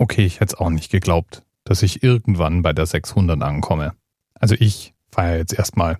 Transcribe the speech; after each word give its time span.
Okay, 0.00 0.24
ich 0.24 0.38
hätte 0.38 0.54
es 0.54 0.60
auch 0.60 0.70
nicht 0.70 0.92
geglaubt, 0.92 1.42
dass 1.64 1.82
ich 1.82 2.04
irgendwann 2.04 2.62
bei 2.62 2.72
der 2.72 2.86
600 2.86 3.42
ankomme. 3.42 3.94
Also 4.34 4.54
ich 4.58 4.94
feiere 5.10 5.38
jetzt 5.38 5.52
erstmal. 5.52 5.98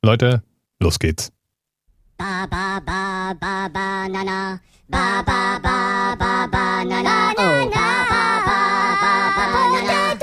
Leute, 0.00 0.44
los 0.78 1.00
geht's. 1.00 1.32
Ba 2.16 2.46
ba 2.46 2.80
ba 2.86 3.34
ba 3.34 3.68
ba 3.68 4.08
na 4.08 4.22
na 4.22 4.60
ba 4.88 5.22
ba 5.26 5.58
ba 5.58 6.14
ba 6.16 6.46
ba 6.46 6.84
na 6.84 7.02
na 7.02 7.32
oh. 7.36 7.68
ba 7.68 8.06
ba 8.08 8.22
ba 8.46 8.58
ba 8.94 9.44
ba 9.50 9.62
na 9.74 9.82
na 9.82 10.14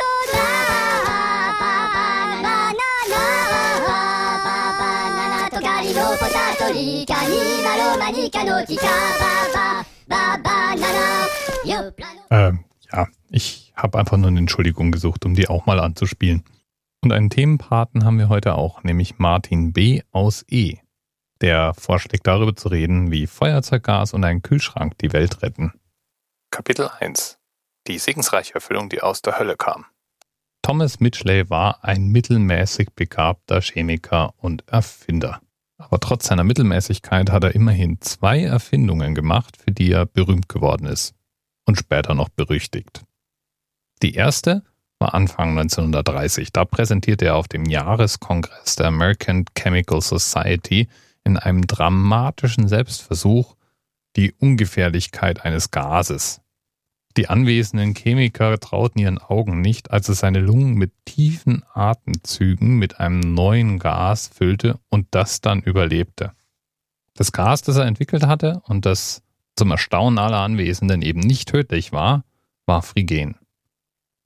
ähm, 12.29 12.65
ja, 12.91 13.07
ich 13.29 13.73
habe 13.75 13.99
einfach 13.99 14.17
nur 14.17 14.27
eine 14.27 14.39
Entschuldigung 14.39 14.91
gesucht, 14.91 15.25
um 15.25 15.33
die 15.33 15.47
auch 15.47 15.65
mal 15.65 15.79
anzuspielen. 15.79 16.43
Und 17.03 17.11
einen 17.11 17.29
Themenpaten 17.29 18.05
haben 18.05 18.19
wir 18.19 18.29
heute 18.29 18.55
auch, 18.55 18.83
nämlich 18.83 19.17
Martin 19.17 19.73
B. 19.73 20.01
aus 20.11 20.45
E. 20.49 20.77
Der 21.41 21.73
vorschlägt 21.73 22.27
darüber 22.27 22.55
zu 22.55 22.67
reden, 22.67 23.11
wie 23.11 23.25
Feuerzeuggas 23.25 24.13
und 24.13 24.23
ein 24.23 24.43
Kühlschrank 24.43 24.97
die 24.99 25.11
Welt 25.11 25.41
retten. 25.41 25.73
Kapitel 26.51 26.89
1 26.99 27.39
Die 27.87 27.97
segensreiche 27.97 28.53
Erfüllung, 28.53 28.89
die 28.89 29.01
aus 29.01 29.23
der 29.23 29.39
Hölle 29.39 29.57
kam. 29.57 29.85
Thomas 30.61 30.99
Mitchley 30.99 31.49
war 31.49 31.83
ein 31.83 32.07
mittelmäßig 32.07 32.89
begabter 32.93 33.61
Chemiker 33.61 34.35
und 34.37 34.67
Erfinder. 34.67 35.41
Aber 35.79 35.99
trotz 35.99 36.27
seiner 36.27 36.43
Mittelmäßigkeit 36.43 37.31
hat 37.31 37.43
er 37.43 37.55
immerhin 37.55 37.99
zwei 38.01 38.43
Erfindungen 38.43 39.15
gemacht, 39.15 39.57
für 39.57 39.71
die 39.71 39.91
er 39.91 40.05
berühmt 40.05 40.47
geworden 40.47 40.85
ist 40.85 41.15
und 41.65 41.77
später 41.77 42.13
noch 42.13 42.29
berüchtigt. 42.29 43.03
Die 44.01 44.15
erste 44.15 44.63
war 44.99 45.13
Anfang 45.13 45.57
1930. 45.57 46.53
Da 46.53 46.63
präsentierte 46.65 47.25
er 47.25 47.35
auf 47.35 47.47
dem 47.47 47.65
Jahreskongress 47.65 48.75
der 48.75 48.87
American 48.87 49.45
Chemical 49.57 50.01
Society 50.01 50.87
in 51.23 51.37
einem 51.37 51.67
dramatischen 51.67 52.67
Selbstversuch 52.67 53.55
die 54.15 54.33
Ungefährlichkeit 54.33 55.43
eines 55.43 55.71
Gases. 55.71 56.41
Die 57.17 57.27
anwesenden 57.27 57.93
Chemiker 57.93 58.57
trauten 58.59 58.99
ihren 58.99 59.17
Augen 59.17 59.59
nicht, 59.59 59.91
als 59.91 60.07
er 60.07 60.15
seine 60.15 60.39
Lungen 60.39 60.75
mit 60.75 60.93
tiefen 61.05 61.63
Atemzügen 61.73 62.77
mit 62.77 62.99
einem 62.99 63.19
neuen 63.19 63.79
Gas 63.79 64.29
füllte 64.33 64.79
und 64.89 65.07
das 65.11 65.41
dann 65.41 65.61
überlebte. 65.61 66.31
Das 67.15 67.33
Gas, 67.33 67.61
das 67.63 67.75
er 67.75 67.85
entwickelt 67.85 68.25
hatte 68.25 68.61
und 68.65 68.85
das 68.85 69.23
zum 69.55 69.71
Erstaunen 69.71 70.19
aller 70.19 70.39
Anwesenden 70.39 71.01
eben 71.01 71.19
nicht 71.19 71.49
tödlich 71.49 71.91
war, 71.91 72.23
war 72.65 72.81
Phrygen. 72.81 73.37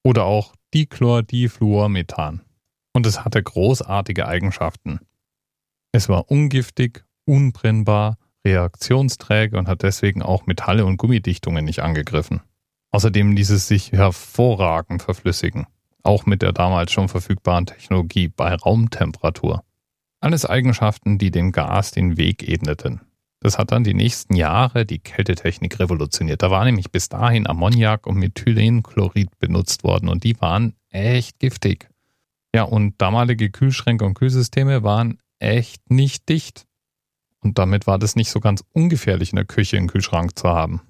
Oder 0.04 0.26
auch 0.26 0.56
Dichlordifluormethan. 0.74 2.42
Und 2.94 3.06
es 3.06 3.26
hatte 3.26 3.42
großartige 3.42 4.28
Eigenschaften. 4.28 5.00
Es 5.92 6.10
war 6.10 6.30
ungiftig, 6.30 7.06
unbrennbar, 7.26 8.18
reaktionsträge 8.46 9.58
und 9.58 9.68
hat 9.68 9.82
deswegen 9.82 10.22
auch 10.22 10.46
Metalle 10.46 10.86
und 10.86 10.98
Gummidichtungen 10.98 11.66
nicht 11.66 11.82
angegriffen. 11.82 12.42
Außerdem 12.92 13.32
ließ 13.34 13.50
es 13.50 13.68
sich 13.68 13.92
hervorragend 13.92 15.02
verflüssigen, 15.02 15.68
auch 16.04 16.26
mit 16.26 16.42
der 16.42 16.54
damals 16.54 16.92
schon 16.92 17.10
verfügbaren 17.10 17.66
Technologie 17.66 18.30
bei 18.30 18.54
Raumtemperatur. 18.54 19.64
Alles 20.22 20.46
Eigenschaften, 20.46 21.18
die 21.18 21.32
dem 21.32 21.52
Gas 21.52 21.92
den 21.92 22.18
Weg 22.18 22.48
ebneten. 22.48 23.02
Das 23.46 23.60
hat 23.60 23.72
dann 23.72 23.84
die 23.84 23.94
nächsten 23.94 24.34
Jahre 24.36 24.88
die 24.88 24.98
Kältetechnik 24.98 25.80
revolutioniert. 25.80 26.42
Da 26.42 26.50
war 26.50 26.66
nämlich 26.66 26.90
bis 26.90 27.10
dahin 27.10 27.46
Ammoniak 27.46 28.08
und 28.08 28.16
Methylenchlorid 28.16 29.38
benutzt 29.38 29.84
worden 29.84 30.10
und 30.10 30.24
die 30.24 30.42
waren 30.42 30.74
echt 30.90 31.38
giftig. 31.38 31.88
Ja, 32.56 32.64
und 32.64 33.00
damalige 33.00 33.52
Kühlschränke 33.52 34.04
und 34.04 34.16
Kühlsysteme 34.16 34.82
waren 34.82 35.20
echt 35.38 35.92
nicht 35.92 36.28
dicht. 36.28 36.66
Und 37.40 37.60
damit 37.60 37.86
war 37.86 38.00
das 38.00 38.16
nicht 38.16 38.32
so 38.32 38.40
ganz 38.40 38.64
ungefährlich 38.72 39.32
in 39.32 39.36
der 39.36 39.46
Küche 39.46 39.78
einen 39.78 39.90
Kühlschrank 39.90 40.40
zu 40.40 40.50
haben 40.50 40.82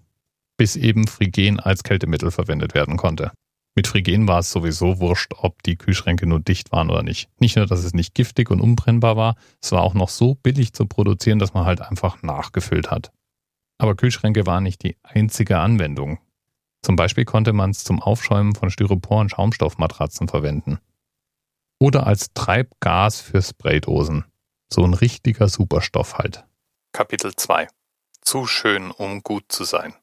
bis 0.58 0.78
eben 0.78 1.08
Phrygen 1.08 1.60
als 1.60 1.84
Kältemittel 1.84 2.32
verwendet 2.32 2.74
werden 2.74 2.96
konnte. 2.96 3.32
Mit 3.76 3.88
Phrygen 3.88 4.26
war 4.28 4.40
es 4.40 4.52
sowieso 4.52 5.00
wurscht, 5.00 5.34
ob 5.36 5.62
die 5.64 5.76
Kühlschränke 5.76 6.26
nur 6.26 6.40
dicht 6.40 6.72
waren 6.72 6.90
oder 6.90 7.04
nicht. 7.04 7.30
Nicht 7.40 7.58
nur, 7.58 7.66
dass 7.66 7.84
es 7.84 7.94
nicht 7.94 8.16
giftig 8.16 8.50
und 8.50 8.62
unbrennbar 8.62 9.18
war, 9.18 9.36
es 9.62 9.74
war 9.74 9.84
auch 9.84 9.94
noch 9.94 10.08
so 10.08 10.36
billig 10.36 10.74
zu 10.74 10.86
produzieren, 10.86 11.40
dass 11.40 11.54
man 11.54 11.66
halt 11.66 11.82
einfach 11.82 12.24
nachgefüllt 12.24 12.90
hat. 12.90 13.12
Aber 13.78 13.96
Kühlschränke 13.96 14.46
waren 14.46 14.64
nicht 14.64 14.82
die 14.84 14.96
einzige 15.04 15.60
Anwendung. 15.60 16.20
Zum 16.82 16.96
Beispiel 16.96 17.26
konnte 17.26 17.52
man 17.52 17.72
es 17.72 17.84
zum 17.84 18.02
Aufschäumen 18.02 18.56
von 18.56 18.70
Styropor- 18.70 19.20
und 19.20 19.30
Schaumstoffmatratzen 19.32 20.30
verwenden. 20.30 20.80
Oder 21.78 22.08
als 22.08 22.34
Treibgas 22.34 23.20
für 23.20 23.42
Spraydosen. 23.42 24.24
So 24.72 24.84
ein 24.86 24.94
richtiger 24.94 25.50
Superstoff 25.50 26.18
halt. 26.18 26.46
Kapitel 26.94 27.36
2 27.36 27.68
Zu 28.22 28.48
schön, 28.48 28.92
um 28.92 29.22
gut 29.22 29.46
zu 29.50 29.66
sein. 29.66 29.94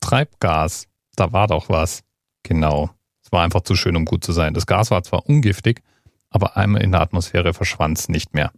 Treibgas, 0.00 0.88
da 1.16 1.32
war 1.32 1.46
doch 1.46 1.68
was. 1.68 2.02
Genau. 2.42 2.90
Es 3.30 3.32
war 3.32 3.44
einfach 3.44 3.60
zu 3.60 3.76
schön, 3.76 3.94
um 3.94 4.06
gut 4.06 4.24
zu 4.24 4.32
sein. 4.32 4.54
Das 4.54 4.66
Gas 4.66 4.90
war 4.90 5.04
zwar 5.04 5.24
ungiftig, 5.28 5.82
aber 6.30 6.56
einmal 6.56 6.82
in 6.82 6.90
der 6.90 7.00
Atmosphäre 7.00 7.54
verschwand 7.54 7.96
es 7.96 8.08
nicht 8.08 8.34
mehr. 8.34 8.50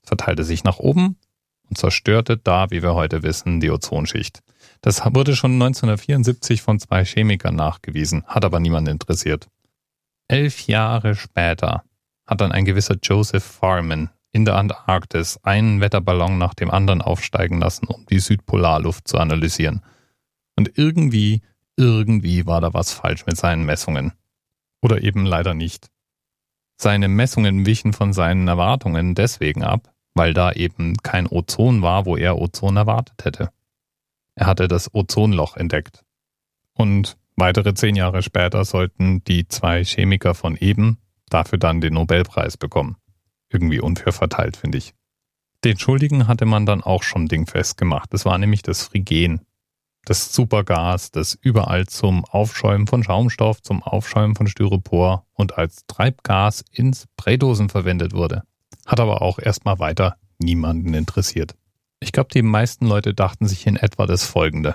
Es 0.00 0.10
verteilte 0.10 0.44
sich 0.44 0.62
nach 0.62 0.78
oben 0.78 1.16
und 1.68 1.76
zerstörte 1.76 2.36
da, 2.36 2.70
wie 2.70 2.84
wir 2.84 2.94
heute 2.94 3.24
wissen, 3.24 3.58
die 3.58 3.68
Ozonschicht. 3.68 4.44
Das 4.80 5.04
wurde 5.04 5.34
schon 5.34 5.54
1974 5.54 6.62
von 6.62 6.78
zwei 6.78 7.04
Chemikern 7.04 7.56
nachgewiesen, 7.56 8.22
hat 8.28 8.44
aber 8.44 8.60
niemand 8.60 8.86
interessiert. 8.86 9.48
Elf 10.28 10.68
Jahre 10.68 11.16
später 11.16 11.82
hat 12.24 12.40
dann 12.40 12.52
ein 12.52 12.64
gewisser 12.64 12.98
Joseph 13.02 13.42
Farman 13.42 14.08
in 14.30 14.44
der 14.44 14.54
Antarktis 14.54 15.40
einen 15.42 15.80
Wetterballon 15.80 16.38
nach 16.38 16.54
dem 16.54 16.70
anderen 16.70 17.02
aufsteigen 17.02 17.58
lassen, 17.58 17.88
um 17.88 18.06
die 18.06 18.20
Südpolarluft 18.20 19.08
zu 19.08 19.18
analysieren. 19.18 19.82
Und 20.54 20.78
irgendwie, 20.78 21.42
irgendwie 21.76 22.46
war 22.46 22.60
da 22.60 22.74
was 22.74 22.92
falsch 22.92 23.26
mit 23.26 23.36
seinen 23.36 23.64
Messungen. 23.64 24.12
Oder 24.80 25.02
eben 25.02 25.24
leider 25.24 25.54
nicht. 25.54 25.90
Seine 26.76 27.08
Messungen 27.08 27.66
wichen 27.66 27.92
von 27.92 28.12
seinen 28.12 28.48
Erwartungen 28.48 29.14
deswegen 29.14 29.62
ab, 29.62 29.94
weil 30.14 30.34
da 30.34 30.52
eben 30.52 30.96
kein 31.02 31.26
Ozon 31.26 31.82
war, 31.82 32.06
wo 32.06 32.16
er 32.16 32.38
Ozon 32.38 32.76
erwartet 32.76 33.24
hätte. 33.24 33.50
Er 34.34 34.46
hatte 34.46 34.68
das 34.68 34.92
Ozonloch 34.94 35.56
entdeckt. 35.56 36.04
Und 36.74 37.16
weitere 37.36 37.74
zehn 37.74 37.94
Jahre 37.96 38.22
später 38.22 38.64
sollten 38.64 39.22
die 39.24 39.46
zwei 39.46 39.84
Chemiker 39.84 40.34
von 40.34 40.56
eben 40.56 40.98
dafür 41.28 41.58
dann 41.58 41.80
den 41.80 41.94
Nobelpreis 41.94 42.56
bekommen. 42.56 42.96
Irgendwie 43.48 43.80
unfair 43.80 44.12
verteilt, 44.12 44.56
finde 44.56 44.78
ich. 44.78 44.94
Den 45.64 45.78
Schuldigen 45.78 46.26
hatte 46.26 46.46
man 46.46 46.66
dann 46.66 46.82
auch 46.82 47.02
schon 47.02 47.28
dingfest 47.28 47.76
gemacht. 47.76 48.12
Das 48.12 48.24
war 48.24 48.36
nämlich 48.38 48.62
das 48.62 48.82
Phrygen 48.82 49.42
das 50.04 50.32
Supergas, 50.32 51.10
das 51.10 51.38
überall 51.40 51.86
zum 51.86 52.24
Aufschäumen 52.24 52.86
von 52.86 53.04
Schaumstoff, 53.04 53.62
zum 53.62 53.82
Aufschäumen 53.82 54.34
von 54.34 54.46
Styropor 54.46 55.26
und 55.34 55.58
als 55.58 55.86
Treibgas 55.86 56.64
in 56.72 56.92
Spraydosen 56.92 57.68
verwendet 57.68 58.12
wurde. 58.12 58.42
Hat 58.86 59.00
aber 59.00 59.22
auch 59.22 59.38
erstmal 59.38 59.78
weiter 59.78 60.16
niemanden 60.38 60.94
interessiert. 60.94 61.54
Ich 62.00 62.10
glaube, 62.10 62.30
die 62.34 62.42
meisten 62.42 62.86
Leute 62.86 63.14
dachten 63.14 63.46
sich 63.46 63.66
in 63.66 63.76
etwa 63.76 64.06
das 64.06 64.24
folgende. 64.24 64.74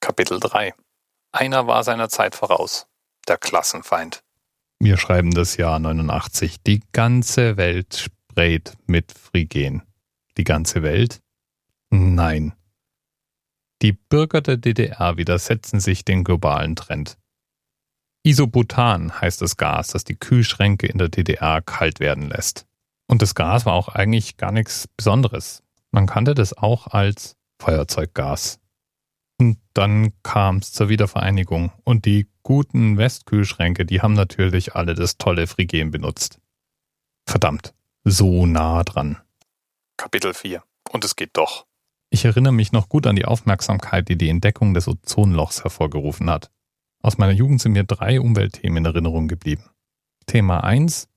Kapitel 0.00 0.40
3 0.40 0.74
Einer 1.32 1.66
war 1.66 1.84
seiner 1.84 2.08
Zeit 2.08 2.34
voraus. 2.34 2.86
Der 3.28 3.38
Klassenfeind. 3.38 4.20
Wir 4.78 4.98
schreiben 4.98 5.32
das 5.32 5.56
Jahr 5.56 5.78
89. 5.78 6.62
Die 6.62 6.80
ganze 6.92 7.56
Welt 7.56 7.96
sprayt 7.96 8.76
mit 8.86 9.12
Phrygen. 9.12 9.82
Die 10.36 10.44
ganze 10.44 10.82
Welt? 10.82 11.20
Nein. 11.90 12.54
Die 13.82 13.92
Bürger 13.92 14.40
der 14.40 14.56
DDR 14.56 15.16
widersetzen 15.16 15.80
sich 15.80 16.04
dem 16.04 16.24
globalen 16.24 16.76
Trend. 16.76 17.18
Isobutan 18.22 19.20
heißt 19.20 19.40
das 19.40 19.56
Gas, 19.56 19.88
das 19.88 20.04
die 20.04 20.16
Kühlschränke 20.16 20.86
in 20.86 20.98
der 20.98 21.08
DDR 21.08 21.62
kalt 21.62 22.00
werden 22.00 22.28
lässt. 22.28 22.66
Und 23.06 23.22
das 23.22 23.34
Gas 23.34 23.66
war 23.66 23.74
auch 23.74 23.88
eigentlich 23.88 24.36
gar 24.36 24.52
nichts 24.52 24.88
Besonderes. 24.96 25.62
Man 25.90 26.06
kannte 26.06 26.34
das 26.34 26.52
auch 26.52 26.88
als 26.88 27.35
Feuerzeuggas. 27.58 28.60
Und 29.38 29.58
dann 29.74 30.12
kam 30.22 30.58
es 30.58 30.72
zur 30.72 30.88
Wiedervereinigung 30.88 31.72
und 31.84 32.04
die 32.06 32.28
guten 32.42 32.96
Westkühlschränke, 32.96 33.84
die 33.84 34.00
haben 34.00 34.14
natürlich 34.14 34.74
alle 34.74 34.94
das 34.94 35.18
tolle 35.18 35.46
Phrygen 35.46 35.90
benutzt. 35.90 36.40
Verdammt, 37.26 37.74
so 38.04 38.46
nah 38.46 38.82
dran. 38.84 39.18
Kapitel 39.96 40.32
4. 40.32 40.62
Und 40.90 41.04
es 41.04 41.16
geht 41.16 41.36
doch. 41.36 41.66
Ich 42.10 42.24
erinnere 42.24 42.52
mich 42.52 42.72
noch 42.72 42.88
gut 42.88 43.06
an 43.06 43.16
die 43.16 43.24
Aufmerksamkeit, 43.24 44.08
die 44.08 44.16
die 44.16 44.28
Entdeckung 44.28 44.74
des 44.74 44.88
Ozonlochs 44.88 45.64
hervorgerufen 45.64 46.30
hat. 46.30 46.50
Aus 47.02 47.18
meiner 47.18 47.32
Jugend 47.32 47.60
sind 47.60 47.72
mir 47.72 47.84
drei 47.84 48.20
Umweltthemen 48.20 48.78
in 48.78 48.84
Erinnerung 48.84 49.28
geblieben. 49.28 49.64
Thema 50.26 50.64
1 50.64 51.08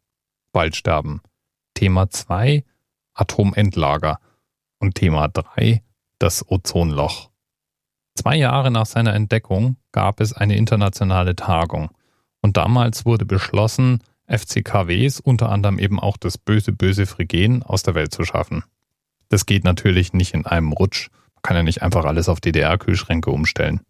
Waldsterben. 0.52 1.22
Thema 1.74 2.10
2 2.10 2.64
Atomendlager. 3.14 4.20
Und 4.80 4.96
Thema 4.96 5.28
3 5.28 5.84
das 6.20 6.46
Ozonloch. 6.50 7.30
Zwei 8.16 8.36
Jahre 8.36 8.70
nach 8.70 8.86
seiner 8.86 9.14
Entdeckung 9.14 9.78
gab 9.92 10.20
es 10.20 10.34
eine 10.34 10.58
internationale 10.58 11.36
Tagung. 11.36 11.90
Und 12.42 12.58
damals 12.58 13.06
wurde 13.06 13.26
beschlossen, 13.26 14.04
FCKWs, 14.28 15.20
unter 15.20 15.50
anderem 15.50 15.80
eben 15.80 16.00
auch 16.00 16.18
das 16.18 16.38
böse, 16.38 16.72
böse 16.72 17.06
Phrygen, 17.06 17.64
aus 17.64 17.84
der 17.84 17.96
Welt 17.96 18.14
zu 18.14 18.24
schaffen. 18.24 18.64
Das 19.30 19.46
geht 19.46 19.64
natürlich 19.64 20.14
nicht 20.14 20.34
in 20.34 20.46
einem 20.46 20.72
Rutsch. 20.72 21.10
Man 21.36 21.42
kann 21.42 21.56
ja 21.56 21.64
nicht 21.64 21.82
einfach 21.82 22.06
alles 22.06 22.30
auf 22.30 22.42
DDR-Kühlschränke 22.42 23.32
umstellen. 23.32 23.82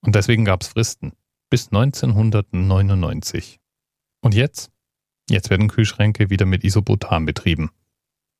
Und 0.00 0.14
deswegen 0.14 0.44
gab 0.44 0.62
es 0.62 0.68
Fristen. 0.68 1.12
Bis 1.50 1.66
1999. 1.68 3.58
Und 4.20 4.34
jetzt? 4.34 4.70
Jetzt 5.28 5.50
werden 5.50 5.68
Kühlschränke 5.68 6.30
wieder 6.30 6.46
mit 6.46 6.64
Isobutan 6.64 7.26
betrieben. 7.26 7.70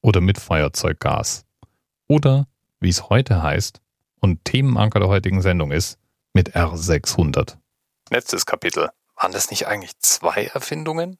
Oder 0.02 0.20
mit 0.20 0.38
Feuerzeuggas. 0.38 1.44
Oder, 2.08 2.46
wie 2.80 2.88
es 2.88 3.08
heute 3.08 3.42
heißt 3.42 3.80
und 4.20 4.44
Themenanker 4.44 5.00
der 5.00 5.08
heutigen 5.08 5.42
Sendung 5.42 5.72
ist, 5.72 5.98
mit 6.32 6.54
R600. 6.56 7.56
Letztes 8.10 8.46
Kapitel. 8.46 8.90
Waren 9.16 9.32
das 9.32 9.50
nicht 9.50 9.66
eigentlich 9.66 9.98
zwei 9.98 10.44
Erfindungen? 10.44 11.18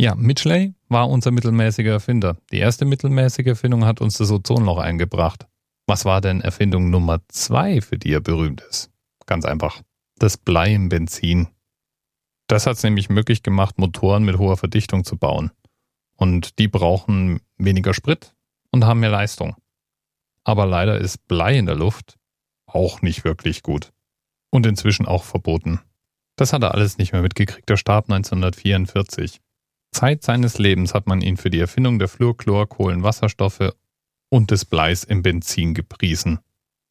Ja, 0.00 0.14
Mitchley 0.14 0.74
war 0.88 1.08
unser 1.08 1.30
mittelmäßiger 1.30 1.92
Erfinder. 1.92 2.36
Die 2.52 2.58
erste 2.58 2.84
mittelmäßige 2.84 3.46
Erfindung 3.46 3.84
hat 3.84 4.00
uns 4.00 4.18
das 4.18 4.30
Ozonloch 4.30 4.78
eingebracht. 4.78 5.46
Was 5.86 6.04
war 6.04 6.20
denn 6.20 6.40
Erfindung 6.40 6.90
Nummer 6.90 7.20
zwei, 7.28 7.80
für 7.80 7.98
die 7.98 8.12
er 8.12 8.20
berühmt 8.20 8.60
ist? 8.60 8.90
Ganz 9.26 9.44
einfach. 9.44 9.82
Das 10.18 10.36
Blei 10.36 10.74
im 10.74 10.88
Benzin. 10.88 11.48
Das 12.46 12.66
hat 12.66 12.76
es 12.76 12.82
nämlich 12.82 13.08
möglich 13.08 13.42
gemacht, 13.42 13.78
Motoren 13.78 14.24
mit 14.24 14.38
hoher 14.38 14.56
Verdichtung 14.56 15.04
zu 15.04 15.16
bauen. 15.16 15.50
Und 16.16 16.58
die 16.58 16.68
brauchen 16.68 17.40
weniger 17.56 17.94
Sprit 17.94 18.34
und 18.70 18.84
haben 18.84 19.00
mehr 19.00 19.10
Leistung. 19.10 19.56
Aber 20.48 20.64
leider 20.64 20.96
ist 20.96 21.28
Blei 21.28 21.58
in 21.58 21.66
der 21.66 21.74
Luft 21.74 22.16
auch 22.64 23.02
nicht 23.02 23.22
wirklich 23.22 23.62
gut. 23.62 23.92
Und 24.48 24.64
inzwischen 24.64 25.04
auch 25.04 25.24
verboten. 25.24 25.80
Das 26.36 26.54
hat 26.54 26.62
er 26.62 26.72
alles 26.72 26.96
nicht 26.96 27.12
mehr 27.12 27.20
mitgekriegt. 27.20 27.68
Der 27.68 27.76
starb 27.76 28.06
1944. 28.10 29.42
Zeit 29.92 30.22
seines 30.22 30.56
Lebens 30.56 30.94
hat 30.94 31.06
man 31.06 31.20
ihn 31.20 31.36
für 31.36 31.50
die 31.50 31.60
Erfindung 31.60 31.98
der 31.98 32.08
Fluorchlorkohlenwasserstoffe 32.08 33.74
und 34.30 34.50
des 34.50 34.64
Bleis 34.64 35.04
im 35.04 35.20
Benzin 35.20 35.74
gepriesen. 35.74 36.38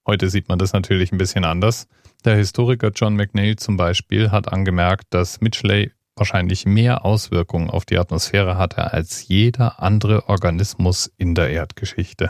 Heute 0.06 0.30
sieht 0.30 0.50
man 0.50 0.60
das 0.60 0.74
natürlich 0.74 1.12
ein 1.12 1.18
bisschen 1.18 1.44
anders. 1.44 1.88
Der 2.26 2.36
Historiker 2.36 2.92
John 2.94 3.16
McNeil 3.16 3.56
zum 3.56 3.76
Beispiel 3.76 4.30
hat 4.30 4.54
angemerkt, 4.54 5.06
dass 5.10 5.42
Mitchley 5.42 5.92
wahrscheinlich 6.16 6.68
mehr 6.68 7.06
Auswirkungen 7.06 7.72
auf 7.72 7.86
die 7.86 7.98
Atmosphäre 7.98 8.56
hatte 8.60 8.94
als 8.94 9.28
jeder 9.28 9.82
andere 9.82 10.30
Organismus 10.30 11.12
in 11.18 11.34
der 11.34 11.50
Erdgeschichte. 11.50 12.30